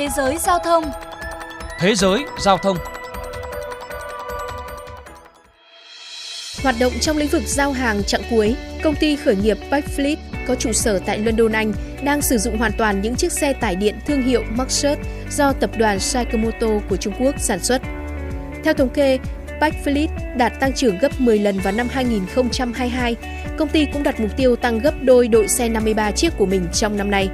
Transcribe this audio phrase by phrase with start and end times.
[0.00, 0.84] Thế giới giao thông
[1.78, 2.76] Thế giới giao thông
[6.62, 10.16] Hoạt động trong lĩnh vực giao hàng chặng cuối, công ty khởi nghiệp Backfleet
[10.46, 11.72] có trụ sở tại London, Anh
[12.04, 14.98] đang sử dụng hoàn toàn những chiếc xe tải điện thương hiệu Maxus
[15.30, 17.82] do tập đoàn Saikamoto của Trung Quốc sản xuất.
[18.64, 19.18] Theo thống kê,
[19.60, 23.16] Backfleet đạt tăng trưởng gấp 10 lần vào năm 2022.
[23.58, 26.66] Công ty cũng đặt mục tiêu tăng gấp đôi đội xe 53 chiếc của mình
[26.72, 27.28] trong năm nay.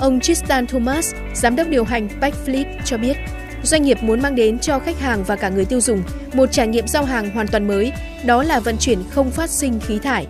[0.00, 3.16] Ông Tristan Thomas, giám đốc điều hành Backfleet cho biết,
[3.62, 6.02] doanh nghiệp muốn mang đến cho khách hàng và cả người tiêu dùng
[6.34, 7.92] một trải nghiệm giao hàng hoàn toàn mới,
[8.24, 10.26] đó là vận chuyển không phát sinh khí thải.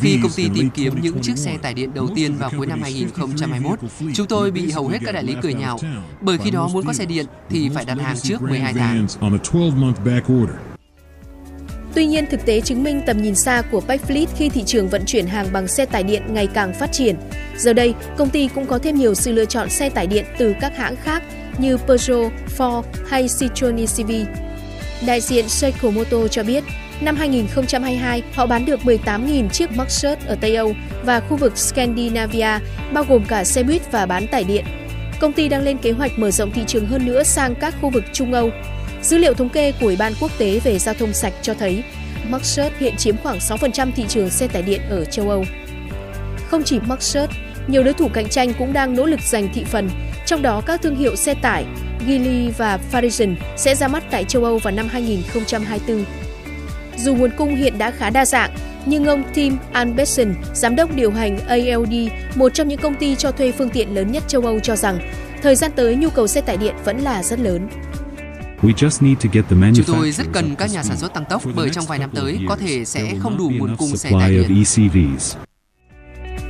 [0.00, 2.82] Khi công ty tìm kiếm những chiếc xe tải điện đầu tiên vào cuối năm
[2.82, 3.78] 2021,
[4.14, 5.78] chúng tôi bị hầu hết các đại lý cười nhạo,
[6.20, 9.06] bởi khi đó muốn có xe điện thì phải đặt hàng trước 12 tháng.
[11.94, 15.04] Tuy nhiên, thực tế chứng minh tầm nhìn xa của Backfleet khi thị trường vận
[15.06, 17.16] chuyển hàng bằng xe tải điện ngày càng phát triển.
[17.56, 20.54] Giờ đây, công ty cũng có thêm nhiều sự lựa chọn xe tải điện từ
[20.60, 21.22] các hãng khác
[21.58, 24.10] như Peugeot, Ford hay Citroen eCV.
[25.06, 26.64] Đại diện Seiko Moto cho biết,
[27.00, 32.58] năm 2022, họ bán được 18.000 chiếc Maxus ở Tây Âu và khu vực Scandinavia,
[32.92, 34.64] bao gồm cả xe buýt và bán tải điện.
[35.20, 37.90] Công ty đang lên kế hoạch mở rộng thị trường hơn nữa sang các khu
[37.90, 38.50] vực Trung Âu.
[39.02, 41.82] Dữ liệu thống kê của Ủy ban quốc tế về giao thông sạch cho thấy
[42.28, 45.44] Maxus hiện chiếm khoảng 6% thị trường xe tải điện ở châu Âu.
[46.50, 47.30] Không chỉ Maxus,
[47.66, 49.90] nhiều đối thủ cạnh tranh cũng đang nỗ lực giành thị phần,
[50.26, 51.64] trong đó các thương hiệu xe tải
[52.06, 56.04] Geely và Farisian sẽ ra mắt tại châu Âu vào năm 2024.
[56.98, 58.50] Dù nguồn cung hiện đã khá đa dạng,
[58.86, 61.94] nhưng ông Tim Albertson, giám đốc điều hành ALD,
[62.34, 64.98] một trong những công ty cho thuê phương tiện lớn nhất châu Âu cho rằng,
[65.42, 67.68] thời gian tới nhu cầu xe tải điện vẫn là rất lớn.
[68.62, 72.38] Chúng tôi rất cần các nhà sản xuất tăng tốc bởi trong vài năm tới
[72.48, 74.64] có thể sẽ không đủ nguồn cung xe tải điện.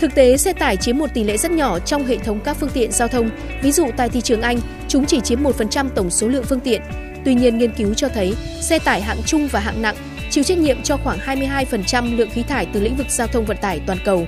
[0.00, 2.70] Thực tế, xe tải chiếm một tỷ lệ rất nhỏ trong hệ thống các phương
[2.70, 3.30] tiện giao thông.
[3.62, 6.83] Ví dụ tại thị trường Anh, chúng chỉ chiếm 1% tổng số lượng phương tiện.
[7.25, 9.96] Tuy nhiên, nghiên cứu cho thấy xe tải hạng trung và hạng nặng
[10.30, 13.56] chịu trách nhiệm cho khoảng 22% lượng khí thải từ lĩnh vực giao thông vận
[13.56, 14.27] tải toàn cầu.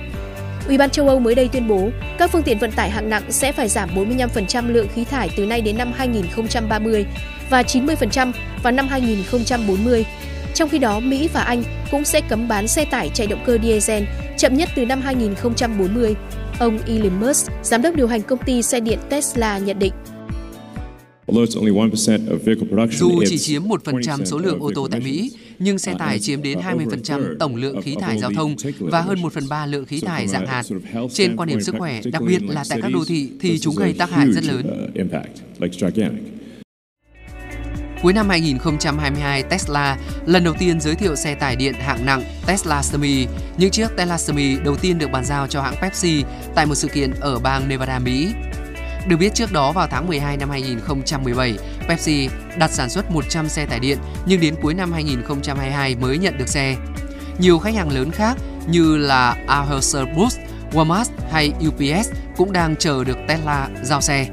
[0.67, 3.23] Ủy ban châu Âu mới đây tuyên bố các phương tiện vận tải hạng nặng
[3.29, 7.05] sẽ phải giảm 45% lượng khí thải từ nay đến năm 2030
[7.49, 8.31] và 90%
[8.63, 10.05] vào năm 2040.
[10.53, 13.57] Trong khi đó, Mỹ và Anh cũng sẽ cấm bán xe tải chạy động cơ
[13.63, 14.03] diesel
[14.37, 16.15] chậm nhất từ năm 2040.
[16.59, 19.93] Ông Elon Musk, giám đốc điều hành công ty xe điện Tesla nhận định.
[22.91, 26.59] Dù chỉ chiếm 1% số lượng ô tô tại Mỹ, nhưng xe tải chiếm đến
[26.59, 30.27] 20% tổng lượng khí thải giao thông và hơn 1 phần 3 lượng khí thải
[30.27, 30.63] dạng hạt.
[31.13, 33.93] Trên quan điểm sức khỏe, đặc biệt là tại các đô thị, thì chúng gây
[33.93, 34.91] tác hại rất lớn.
[38.01, 42.81] Cuối năm 2022, Tesla lần đầu tiên giới thiệu xe tải điện hạng nặng Tesla
[42.83, 43.27] Semi.
[43.57, 46.23] Những chiếc Tesla Semi đầu tiên được bàn giao cho hãng Pepsi
[46.55, 48.27] tại một sự kiện ở bang Nevada, Mỹ.
[49.07, 53.65] Được biết trước đó vào tháng 12 năm 2017, Pepsi đặt sản xuất 100 xe
[53.65, 56.75] tải điện nhưng đến cuối năm 2022 mới nhận được xe.
[57.37, 58.37] Nhiều khách hàng lớn khác
[58.67, 60.39] như là Anheuser-Busch,
[60.71, 64.27] Walmart hay UPS cũng đang chờ được Tesla giao xe.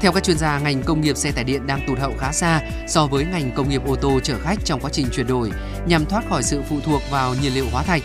[0.00, 2.60] Theo các chuyên gia, ngành công nghiệp xe tải điện đang tụt hậu khá xa
[2.88, 5.50] so với ngành công nghiệp ô tô chở khách trong quá trình chuyển đổi
[5.86, 8.02] nhằm thoát khỏi sự phụ thuộc vào nhiên liệu hóa thạch.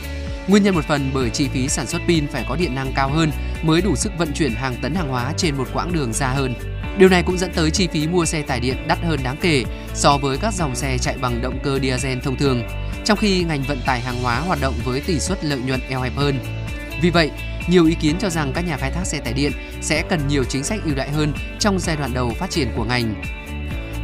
[0.48, 3.10] Nguyên nhân một phần bởi chi phí sản xuất pin phải có điện năng cao
[3.10, 3.32] hơn
[3.62, 6.54] mới đủ sức vận chuyển hàng tấn hàng hóa trên một quãng đường xa hơn.
[6.98, 9.64] Điều này cũng dẫn tới chi phí mua xe tải điện đắt hơn đáng kể
[9.94, 12.64] so với các dòng xe chạy bằng động cơ diesel thông thường,
[13.06, 16.02] trong khi ngành vận tải hàng hóa hoạt động với tỷ suất lợi nhuận eo
[16.02, 16.40] hẹp hơn.
[17.02, 17.32] Vì vậy,
[17.68, 20.44] nhiều ý kiến cho rằng các nhà khai thác xe tải điện sẽ cần nhiều
[20.44, 23.16] chính sách ưu đại hơn trong giai đoạn đầu phát triển của ngành.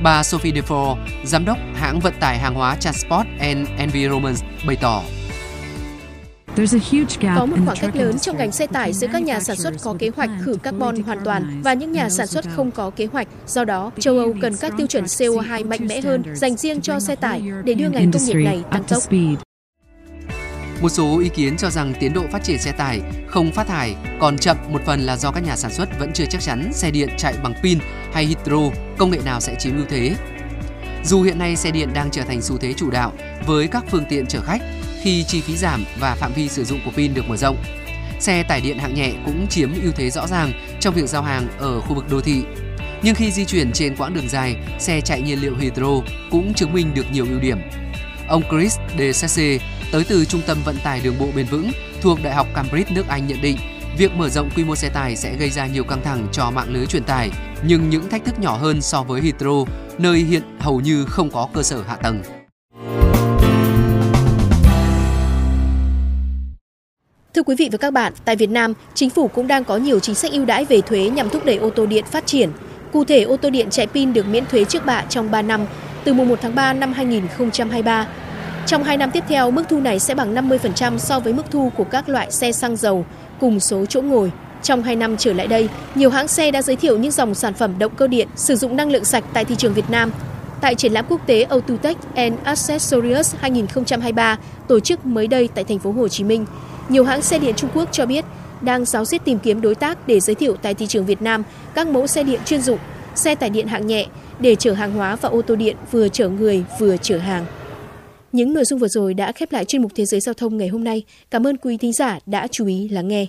[0.04, 5.04] Bà Sophie Defoe, giám đốc hãng vận tải hàng hóa Transport and Environment bày tỏ
[7.36, 9.96] có một khoảng cách lớn trong ngành xe tải giữa các nhà sản xuất có
[10.00, 13.28] kế hoạch khử carbon hoàn toàn và những nhà sản xuất không có kế hoạch.
[13.48, 17.00] Do đó, châu Âu cần các tiêu chuẩn CO2 mạnh mẽ hơn dành riêng cho
[17.00, 19.04] xe tải để đưa ngành công nghiệp này tăng tốc.
[20.82, 23.96] Một số ý kiến cho rằng tiến độ phát triển xe tải không phát thải
[24.20, 26.92] còn chậm một phần là do các nhà sản xuất vẫn chưa chắc chắn xe
[26.92, 27.80] điện chạy bằng pin
[28.14, 28.58] hay hydro,
[28.98, 30.16] công nghệ nào sẽ chiếm ưu thế.
[31.04, 33.14] Dù hiện nay xe điện đang trở thành xu thế chủ đạo
[33.46, 34.62] với các phương tiện chở khách
[35.02, 37.58] khi chi phí giảm và phạm vi sử dụng của pin được mở rộng,
[38.20, 41.48] xe tải điện hạng nhẹ cũng chiếm ưu thế rõ ràng trong việc giao hàng
[41.58, 42.42] ở khu vực đô thị.
[43.04, 46.02] Nhưng khi di chuyển trên quãng đường dài, xe chạy nhiên liệu hydro
[46.32, 47.58] cũng chứng minh được nhiều ưu điểm.
[48.28, 49.58] Ông Chris De Sesse,
[49.92, 53.08] tới từ Trung tâm Vận tải Đường bộ Bền vững thuộc Đại học Cambridge nước
[53.08, 53.58] Anh nhận định,
[53.98, 56.74] việc mở rộng quy mô xe tải sẽ gây ra nhiều căng thẳng cho mạng
[56.74, 57.32] lưới truyền tải,
[57.64, 59.66] nhưng những thách thức nhỏ hơn so với hydro,
[59.98, 62.39] nơi hiện hầu như không có cơ sở hạ tầng.
[67.40, 70.00] Thưa quý vị và các bạn, tại Việt Nam, chính phủ cũng đang có nhiều
[70.00, 72.50] chính sách ưu đãi về thuế nhằm thúc đẩy ô tô điện phát triển.
[72.92, 75.66] Cụ thể, ô tô điện chạy pin được miễn thuế trước bạ trong 3 năm,
[76.04, 78.08] từ mùng 1 tháng 3 năm 2023.
[78.66, 81.72] Trong 2 năm tiếp theo, mức thu này sẽ bằng 50% so với mức thu
[81.78, 83.06] của các loại xe xăng dầu
[83.40, 84.32] cùng số chỗ ngồi.
[84.64, 87.54] Trong 2 năm trở lại đây, nhiều hãng xe đã giới thiệu những dòng sản
[87.54, 90.12] phẩm động cơ điện sử dụng năng lượng sạch tại thị trường Việt Nam.
[90.62, 95.80] Tại triển lãm quốc tế Autotech and Accessories 2023 tổ chức mới đây tại thành
[95.80, 96.46] phố Hồ Chí Minh,
[96.90, 98.26] nhiều hãng xe điện Trung Quốc cho biết
[98.62, 101.44] đang giáo diết tìm kiếm đối tác để giới thiệu tại thị trường Việt Nam
[101.74, 102.80] các mẫu xe điện chuyên dụng,
[103.16, 104.06] xe tải điện hạng nhẹ
[104.40, 107.46] để chở hàng hóa và ô tô điện vừa chở người vừa chở hàng.
[108.32, 110.68] Những nội dung vừa rồi đã khép lại chuyên mục Thế giới giao thông ngày
[110.68, 111.04] hôm nay.
[111.32, 113.26] Cảm ơn quý thính giả đã chú ý lắng nghe.